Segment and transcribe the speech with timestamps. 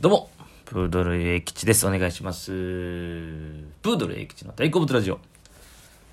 [0.00, 0.30] どうも、
[0.64, 1.84] プードル英吉です。
[1.84, 2.52] お願いします。
[2.52, 5.18] プードル英吉の大好物ラジオ。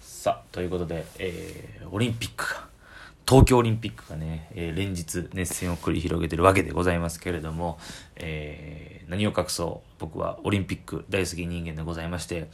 [0.02, 2.68] さあ、ということで、えー、オリンピックが、
[3.30, 7.78] 東京オリンピックがね、えー連日熱戦を繰り広げてるわけでございますけれども、
[8.16, 12.50] えー何を隠そう、僕はオリンピック大好き人間でございまして、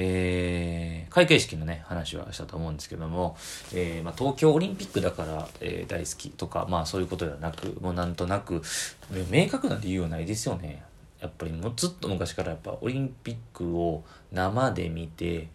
[0.00, 3.36] えー開会式のね、話はしたと思うんですけども、
[3.74, 8.62] えーまあ、東京オリンピックだから、えー大好きとか、まあそういうことではなく、もうなんとなく、
[9.30, 10.84] 明確な理由はないですよね。
[11.20, 15.48] やっぱりもうずっと昔からやっぱオリンピックを生で見て、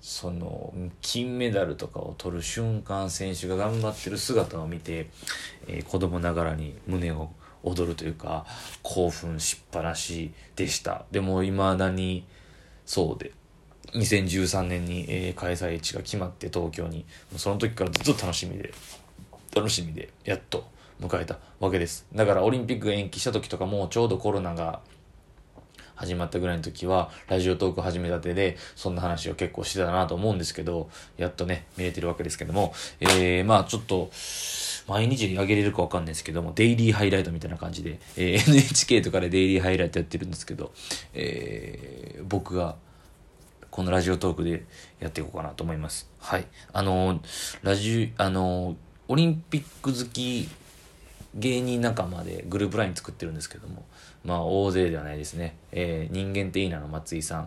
[0.00, 0.72] その
[1.02, 5.10] 金メダルとかを取る瞬間選手が頑張ってる姿を見て、
[5.66, 7.30] えー子供ながらに胸を
[7.62, 8.46] 躍るというか
[8.82, 12.26] 興奮しっぱなしでしたでもいまだに
[12.84, 13.32] そうで
[13.94, 17.04] 2013年に、えー開催地が決まって東京に。
[17.36, 18.72] その時からずっと楽しみで
[19.54, 20.66] 楽しみでやっと
[21.00, 22.06] 迎えたわけです。
[22.14, 24.80] だからオリンピックが延期した時とかもちょうどコロナが
[25.94, 32.74] 始まったぐらいの時はラジオトーク始めたてでそんな話を結構してたなと思うんですけどやっとね見れてるわけですけども。
[33.00, 34.10] えー、まあちょっと
[34.88, 40.72] 毎日上げれるかわかんないですけどもデイリーハイライトみたいな感じで、えー NHK とかでデイリーハイライトやってるんですけど、
[41.14, 42.76] えー僕が
[43.74, 44.62] このラジオトークで
[45.00, 46.08] やっていこうかなと思います。
[46.20, 46.46] はい。
[46.72, 47.20] あの
[47.64, 48.76] ラジオ、あの
[49.08, 50.48] オリンピック好き
[51.34, 53.84] 芸人仲間でグループライン作ってるんですけども、
[54.24, 55.56] まあ大勢ではないですね。
[55.72, 57.42] えー人間っていいなの松井さん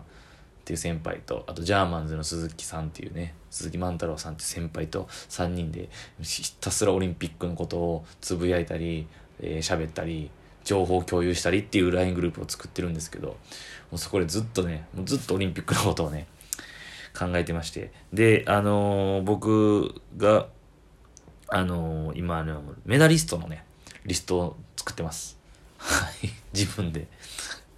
[0.66, 5.88] ていう先輩と、あとジャーマンズの鈴木さんっていうね、鈴木万太郎さんっていう先輩と3人で
[6.20, 9.06] ひたすらオリンピックのことをつぶやいたり、
[9.40, 10.30] えー喋ったり、
[10.68, 13.36] 情報を共有したりっていう LINE グループを作ってるんですけど、も
[13.94, 16.26] うそこでずっとね、もうずっとオリンピックのことをね、
[17.18, 17.90] 考えてまして。
[18.12, 20.48] で、あのー僕が、
[21.48, 23.64] あのー今あの、メダリストのね、
[24.04, 25.38] リストを作ってます。
[25.78, 26.28] はい。
[26.52, 27.06] 自分で。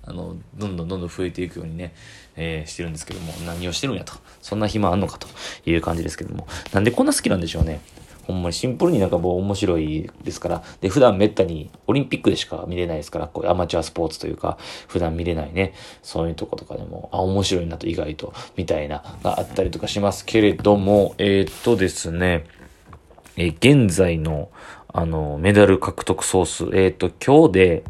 [0.02, 1.94] あの、どんどんどんどん増えていくようにね、
[2.34, 4.14] えーしてるんですけども、何をしてるんやと。
[4.42, 5.28] そんな暇あんのかと
[5.64, 6.48] いう感じですけども。
[6.72, 7.80] なんでこんな好きなんでしょうね。
[8.30, 10.62] ほんまにシンプルになんかもう面白いですから。
[10.80, 14.58] で、普段めったにオリンピックでしか見れないですから、こうアマチュアスポーツというか、
[14.88, 22.44] 普段見れないね、そういうとことかでも、あ、面白いなと意外と、みたいな、があったりとかしますけれども、えーっとですね、
[23.36, 24.50] えー現在の、
[24.92, 27.84] あの、メダル獲得総数、えーっと、今日で、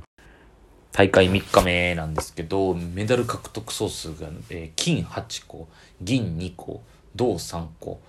[0.92, 5.68] 大会3日目なんですけど、メダル獲得総数が、えー金8個、
[6.00, 6.82] 銀2個、
[7.14, 8.00] 銅3個、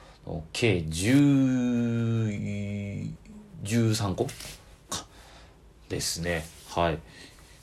[0.54, 3.12] 計10
[3.64, 4.28] 13個？
[4.90, 5.06] か。
[5.90, 6.46] ですね。
[6.70, 7.00] はい。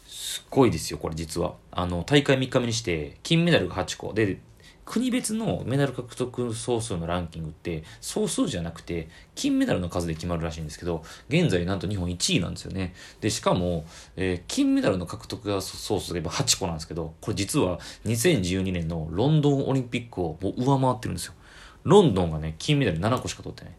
[0.06, 1.54] すごいですよ、これ実は。
[1.70, 4.12] あの、大会3日目にして、金メダルが8個。
[4.12, 4.40] で、
[4.84, 12.94] 国別のメダル獲得総数のランキングって、総数じゃなくて、金メダルの数で決まるらしいんですけど、現在なんと日本1位なんですよね。
[13.20, 13.84] で、しかも、
[14.16, 21.34] えー金メダルの獲得が総数が今8個なんですけど、これ実は2012年のロンドンオリンピックをもう上回ってるんですよ。
[21.84, 23.74] ロンドンがね、金メダル7個しか取ってない。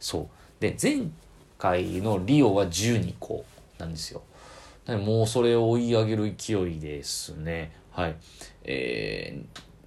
[0.00, 0.28] そう。
[0.60, 1.02] で、前
[1.58, 3.44] 回のリオは12個
[3.78, 4.22] なんですよ。
[4.86, 7.72] もうそれを追い上げる勢いですね。
[7.90, 8.16] はい。
[8.64, 9.42] え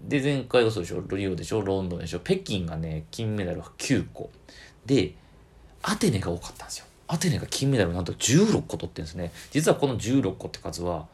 [0.05, 4.29] ー、で、前回がそうでしょリオでしょロンドンでしょ北京がね、金メダルは9個。
[4.85, 5.15] で、
[5.81, 6.85] アテネが多かったんですよ。
[7.07, 9.31] アテネが金メダルなんと16個取ってるんですね。
[9.51, 11.07] 実はこの16個って数は、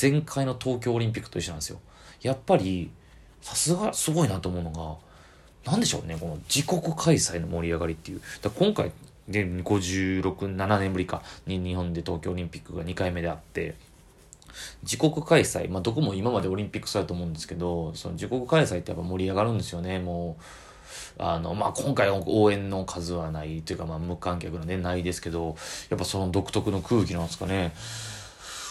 [0.00, 1.80] 前回の東京オリンピックと一緒なんですよ。
[2.22, 2.90] やっぱり、
[3.42, 5.09] さすがすごいなと思うのが、
[5.64, 8.20] なんでしょうね、この自国開催の盛り上がりっていう。
[8.42, 8.92] だ今回
[9.28, 10.22] で56、
[10.56, 13.74] 7年ぶりかに日本で東京オリンピックが2回目であって、
[14.82, 21.22] 自国開催、まあどこも今までオリンピックそうやと思うんですけど、その自国開催ってやっぱ盛り上がるんですよね、もう。
[21.22, 25.56] あの、まあ今回は応援の数はないというか、まあ無観客のね、ないですけど、
[25.90, 27.72] やっぱその独特の空気なんですかね。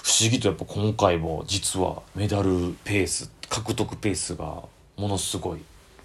[0.04, 4.64] 不思議とやっぱ今回も実はメダルペース獲得ペースが
[4.98, 5.60] ものすごい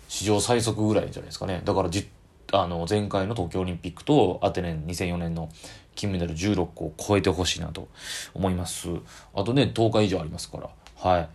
[0.08, 1.62] 史上最速ぐらいじゃないですかね。
[1.64, 2.08] だからじ
[2.52, 5.48] あの前回の東京オリンピックとアテネ2004年の
[5.94, 7.88] 金メダル16個を超えてほしいなと
[8.34, 8.88] 思います。
[9.34, 10.70] あとね10日以上ありますから。
[10.96, 11.28] はい。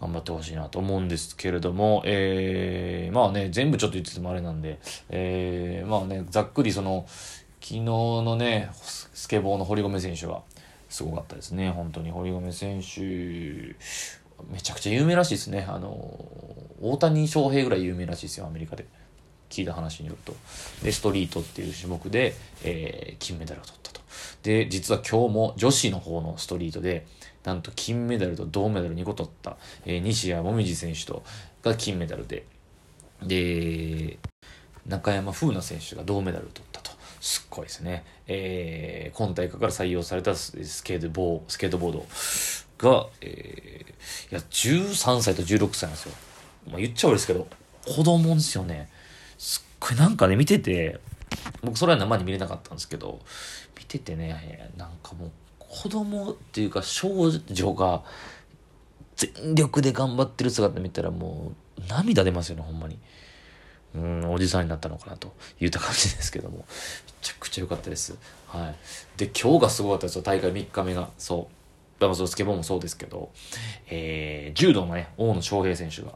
[0.00, 4.78] 頑張ってほしいなと思うんですけれども、えー、まあね全部ちょっと言っててもあれなんで、
[5.08, 7.06] えー、まあねざっくりその
[7.60, 10.42] 昨日のねスケボーの堀米選手が
[10.90, 11.70] すごかったですね。
[11.70, 13.74] 本当に堀米選手
[14.50, 15.66] めちゃくちゃ有名らしいですね。
[15.68, 15.92] あの
[16.80, 18.86] 大谷翔平ぐらい有名らしいですよアメリカで。
[19.50, 20.34] 聞いた話によると。
[20.82, 22.34] でストリートっていう種目で、
[22.64, 24.00] えー金メダルを取ったと。
[24.42, 27.06] で実は今日も女子の方のストリートで
[27.44, 31.22] なんと金メダルと銅メダル2個取った、えー西矢椛選手と
[31.62, 32.44] が金メダルで。
[33.22, 34.18] で
[34.86, 36.90] 中山楓奈選手が銅メダルを取ったと。
[37.20, 38.04] すっごいですね。
[38.26, 40.52] えー今大会から採用されたス
[40.82, 42.06] ケートボースケートボード。
[42.78, 46.14] が、えー、いや、13歳と16歳なんですよ。
[46.70, 47.46] まあ、言っちゃ悪いですけど、
[47.86, 48.88] 子供ですよね。
[49.38, 51.00] すっごいなんかね、見てて、
[51.62, 53.20] 僕それは生に見れなかったんですけど、
[53.78, 58.04] 見ててね、なんかもう、子供っていうか少女が
[59.16, 62.98] 全力で頑張ってる姿見たらもう涙出ますよね、ほんまに。
[63.94, 66.58] うん、おじさんになったのかなと言った感じですけども。
[66.58, 66.64] め
[67.22, 68.16] ちゃくちゃ良かったです。
[68.48, 68.74] はい。
[69.16, 71.10] で、今日がすごかったですよ、大会3日目が。
[71.16, 71.63] そう。
[72.08, 73.30] だからスケボーもそうですけど、
[73.88, 76.12] えー、柔道のね、大野翔平選手が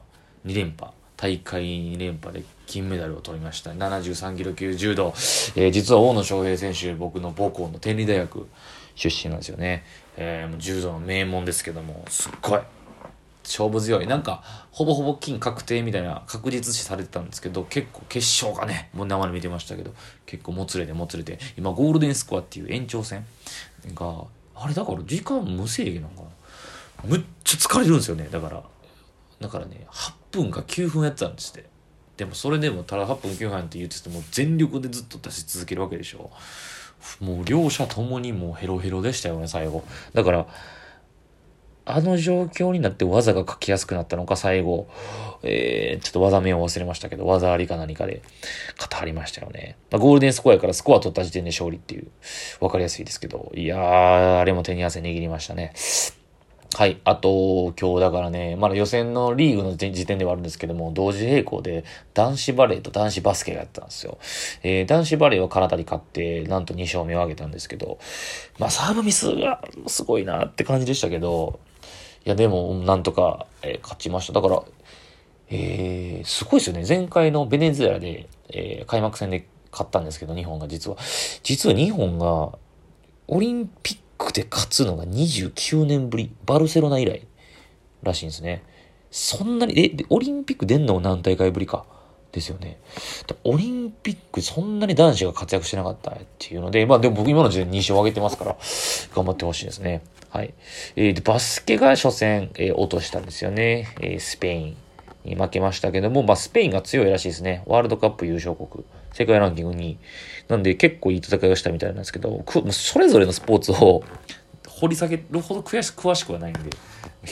[0.46, 0.92] 2連覇。
[1.16, 3.72] 大会2連覇で金メダルを取りました。
[3.72, 5.12] 73キロ級柔道。
[5.56, 8.46] えー、実は大野翔平選手、僕の母校の天理大学
[8.94, 9.84] 出身なんですよね。
[10.16, 12.60] えー、もう柔道の名門ですけども、すっごい。
[13.42, 14.06] 勝負強い。
[14.06, 19.94] なんか、ほぼほぼ金確定みたいな確実視されてたんですけど、結構決勝がね、もう生で見てましたけど、
[20.26, 23.24] 結構もつれてもつれて、今ゴールデンスコアっていう延長戦
[23.94, 24.24] が、
[24.60, 26.28] あれだから時間無制限なのかな
[27.04, 28.28] むっちゃ疲れるんですよね。
[28.30, 28.62] だから、
[29.40, 31.68] だからね、8分か9分やってたんですって。
[32.16, 36.30] でもそれでもただ8分9分って言ってても全力でずっと出し続けるわけでしょ。
[37.20, 39.84] もう両者ともにもうヘロヘロでしたよね、最後。
[40.14, 40.46] だから、
[41.90, 44.88] あの状況になって技が書きやすくなったのか、最後、
[45.42, 48.22] えー、ちょっと技名を忘れましたけど、技ありか何かで
[48.78, 49.76] 語りましたよね。
[49.90, 52.08] まあ、ゴールデンスコアやからスコア取った時点で勝利っていう、
[52.60, 55.72] わかりやすいですけど、いやー、あれも手に汗握りましたね。
[56.76, 57.00] はい。
[57.04, 64.18] あと、今日だからね、まだ予選のリーグの時点ではあるんですけども、同時並行で男子バレーと男子バスケがやったんですよ。
[64.62, 67.98] えー、男子バレーは体に勝って、なんと2勝目を挙げたんですけど、
[68.58, 71.58] まあサーブミスがすごいなって感じでしたけど、
[72.26, 74.34] いやでも、なんとか、えー、勝ちました。
[74.34, 74.62] だから、
[75.50, 76.84] えー、すごいですよね。
[76.86, 80.98] 前回のベネズエラで、えー、開幕戦で勝ったんですけど、日本が実は。
[81.42, 82.52] 実は日本が、
[83.26, 86.30] オリンピックで勝つのが29年ぶり。
[86.46, 87.26] バルセロナ以来
[88.02, 88.62] らしいんですね。
[89.10, 91.84] そんなに、え、オリンピック出んのも何大会ぶりか。
[92.32, 92.78] ですよね。
[93.44, 98.56] オリンピックそんなに男子が活躍してなかったっていうので、まあでも僕今の時点で2勝上げてますから、
[99.14, 100.02] 頑張ってほしいですね。
[100.30, 100.54] はい。
[100.96, 103.88] えー、で、バスケが初戦、えー、落としたんですよね。
[104.00, 104.76] えー、スペイン
[105.24, 107.62] に負けましたけども、まあスペインが強いらしいですね。
[107.66, 108.84] ワールドカップ優勝国。
[109.18, 109.98] 世界ランキング2位。
[110.46, 114.04] なんで結構いい戦いをしたみたいなんですけど、それぞれのスポーツを
[114.68, 116.60] 掘り下げるほど詳し詳しくはないんで、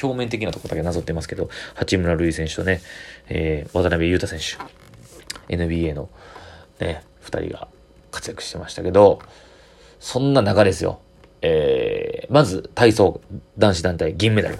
[0.02, 2.80] 表面的なところだけなぞってますけど、八村塁選手とね、
[3.28, 6.08] えー、渡辺裕太選手、NBA の
[6.80, 7.68] ね、二人が
[8.10, 9.20] 活躍してましたけど、
[10.00, 10.98] そんな中ですよ。
[11.40, 13.20] えー、まず体操
[13.58, 14.58] 男子団体銀メダル。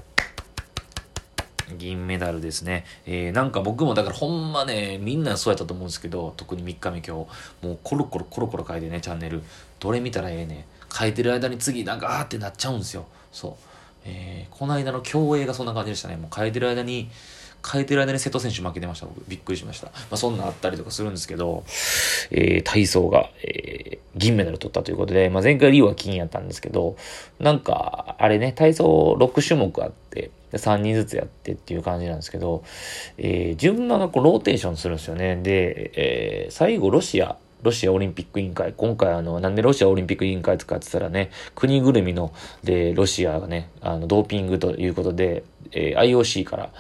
[1.77, 2.85] 銀メダルですね。
[3.07, 9.43] えー、なんか僕もだからほんまね、みんなそうやったと思うんですけど、特に3日目今日、もうコロコロコロコロ変えてね、チャンネル。
[9.81, 10.65] どれ見たらええねん
[10.99, 13.07] 変えてる間に次なんかあーってなっちゃうんですよ。
[13.33, 13.53] そう。
[14.05, 16.17] えー、この間の競泳がそんな感じでしたね。
[16.17, 17.11] もう変えてる間に、
[17.69, 19.07] 変えてる間に瀬戸選手負けてました。
[19.07, 19.89] 僕、びっくりしました。
[19.89, 21.65] まあ、そんなあったりとかするんですけど、
[22.31, 26.97] えー、体操が、えー、銀メダル取ったということで、まあ、前回リオは金やったんですけど、
[27.41, 32.65] なんか、あれね、体操6種目あって、で3人ずつやってっていう感じなんですけど、
[33.19, 35.37] えー、順番がこうローテーションするんですよね。
[35.37, 42.33] で、えー、最後ロシア、ロシアオリンピック委員会、今回あの、なんでロシアオリンピック委員会使ってたらね、国ぐるみの、
[42.63, 46.71] で、ロシアがね、あの、ドーピングということで、えー、IOC から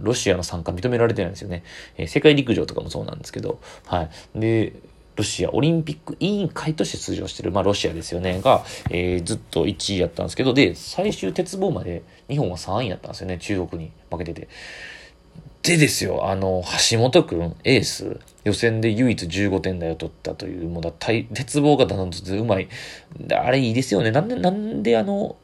[0.00, 1.64] ロシアの参加認められてないんですよね。
[1.96, 4.10] えー、世界陸上とかもそうなんですけど、はい。
[4.38, 4.72] で、
[5.18, 14.48] ロシアオリンピック委員会として出場してる、まあロシアですよね、が、えー、ずっと1位やったんですけど、で、最終鉄棒まで日本は3位やったんですよね、中国に負けてて。
[15.64, 22.68] でですよ、あの、橋本くん、エース、予選で唯一15点台を取ったという、もうだ、鉄棒がだんとうまい。
[23.32, 24.12] あれいいですよね。
[24.12, 25.34] なんで、なんであの、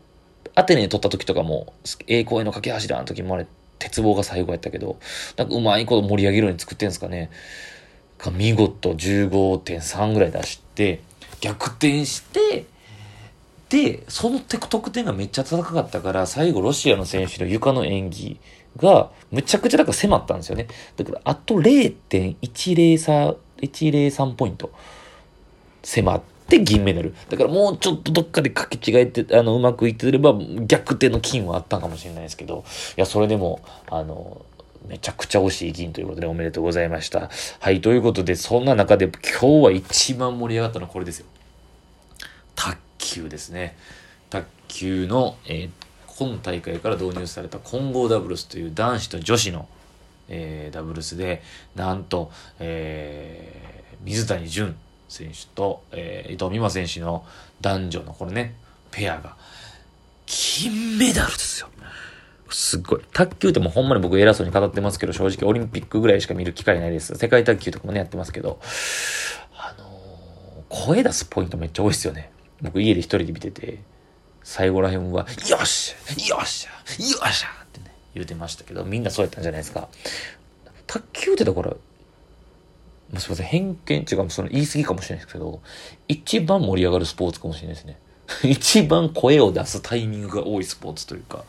[0.54, 1.73] アテネで取った時とかも、
[2.07, 3.47] 栄光への架け橋だの時もあれ、
[3.81, 5.00] 鉄棒が最後やったけど、
[5.37, 7.31] なんかうまいこと盛り上げるように作ってんすかね。
[8.31, 11.00] 見事15.3ぐらい出して、
[11.40, 12.66] 逆転して、
[13.69, 18.38] で、その得点がめっちゃ高かったから、最後ロシアの選手の床の演技
[18.76, 20.69] が、むちゃくちゃだから迫ったんですよね。
[20.97, 24.71] だから、あと0.103、103ポイント
[25.83, 27.14] 迫って銀メダル。
[27.28, 30.35] だからもうちょっとどっかで書き違えて、あの、うまくいってれば
[30.66, 32.64] 逆転の金はあったかもしれないですけど、
[32.97, 34.45] いや、それでも、あの、
[34.87, 37.31] めちゃくちゃ惜しい銀ということでおめでとうございました。
[37.61, 39.07] はい、ということで、そんな中で
[39.41, 41.26] 今日は一番盛り上がったのはこれですよ。
[42.55, 43.76] 卓球ですね。
[44.31, 45.71] 卓球の、えー、
[46.19, 49.69] 今大会から導入された混合ダブルスという男子と女子の、
[50.29, 51.43] えー、ダブルスで、
[51.75, 54.75] なんと、えー、水谷隼
[55.09, 57.25] 選手と、えー、伊藤美誠選手の
[57.61, 58.55] 男女のこれね、
[58.91, 59.37] ペアが、
[60.26, 61.69] 金メダルですよ。
[62.55, 63.01] すっごい。
[63.13, 67.13] 卓球ってもうほんまに僕偉そうに語ってますけど、正直オリンピックぐらいしか見る機会ないです。
[67.17, 68.61] 世界卓球とかもね、やってますけど、
[69.57, 72.31] あのー、声出すポイントめっちゃ多いですよね。
[72.63, 73.81] 僕家で一人で見てて、
[74.45, 79.89] 最後らへんは、よっしゃよっしゃよっしゃってね、言うてましたけど、みんなそうやったんじゃないですか。
[80.87, 81.77] 卓球ってだから、ま
[83.17, 85.61] あ、すいません、偏見違う、その言い過ぎかもしれないですけど、
[86.07, 87.99] 一番盛り上がるスポーツかもしれないですね。
[88.45, 91.45] 一番声を出すタイミングが多いスポーツというか、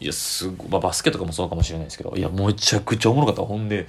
[0.00, 3.42] いや、すごい、まあ、バスケとかもそうかもしれないですけど、いや、めちゃくちゃおもろかった。
[3.42, 3.86] ほんで、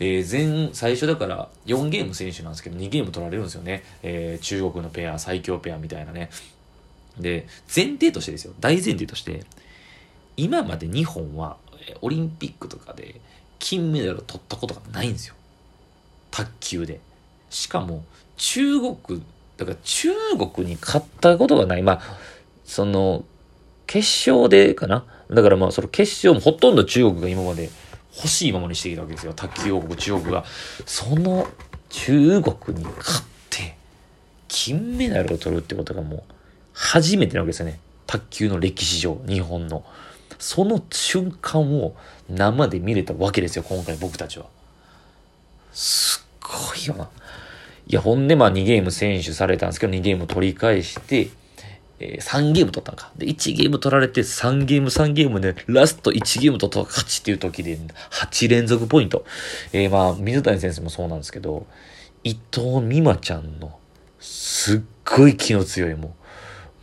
[0.00, 3.84] えー、前、最初だから4ゲーム選手なんですけど、2ゲーム取られるんですよね。
[4.02, 6.30] えー、中国のペア、最強ペアみたいなね。
[7.18, 8.54] で、前提としてですよ。
[8.60, 9.44] 大前提として、
[10.36, 11.56] 今まで日本は、
[12.00, 13.20] オリンピックとかで
[13.58, 15.34] 金メダルを取ったことがないんですよ。
[16.30, 17.00] 卓球で。
[17.50, 18.04] しかも、
[18.36, 19.22] 中国、
[19.56, 20.10] だから中
[20.54, 21.82] 国に勝ったことがない。
[21.82, 22.00] まあ、
[22.64, 23.24] その、
[23.86, 27.70] 決勝でかなだからまあ、その決勝もほとんど中国が今まで
[28.16, 29.32] 欲しいままにしてきたわけですよ。
[29.32, 30.44] 卓球王国、中国が。
[30.86, 31.46] その
[31.88, 33.76] 中国に勝って、
[34.48, 36.22] 金メダルを取るってことがもう、
[36.72, 37.80] 初めてなわけですよね。
[38.06, 39.84] 卓球の歴史上、日本の。
[40.38, 41.94] その瞬間を
[42.28, 44.46] 生で見れたわけですよ、今回僕たちは。
[45.72, 47.08] すっごいよな。
[47.86, 51.30] いや、ほんでまあ2ゲーム選手されたんですけど、2ゲーム取り返して、
[52.00, 53.10] えー、3ゲーム取ったんか。
[53.16, 57.78] で、1ゲーム取られて、3ゲーム、3ゲームで、ラスト1ゲーム取ったら勝ちっていう時で、
[58.10, 59.24] 8連続ポイント。
[59.72, 61.66] えー、まあ、水谷先生もそうなんですけど、
[62.24, 63.78] 伊藤美誠ちゃんの、
[64.18, 66.16] すっごい気の強いも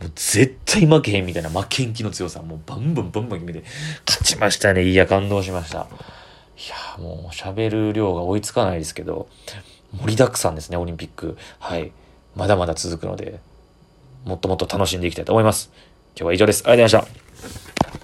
[0.00, 3.64] う、もう絶対負けへんみたいな負けん気の強さ、もうバンバンバンバン決めて、
[4.06, 4.84] 勝ちましたね。
[4.84, 5.88] いや、感動しました。
[6.56, 9.28] いや、もう喋る量が追いつかないですけど、
[9.92, 11.36] 盛りだくさんですね、オリンピック。
[11.58, 11.92] はい。
[12.34, 13.40] まだまだ続くので、
[14.24, 15.70] もっともっと楽しんでいきたいと思います。
[16.14, 16.62] 今日は以上です。
[16.66, 17.50] ありがとうございま
[17.90, 18.01] した。